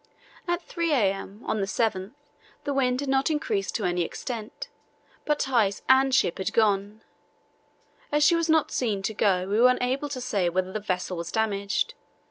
[0.47, 1.43] At 3 a.m.
[1.45, 2.13] on the 7th
[2.63, 4.67] the wind had not increased to any extent,
[5.25, 7.03] but ice and ship had gone.
[8.11, 11.17] As she was not seen to go we are unable to say whether the vessel
[11.17, 11.93] was damaged.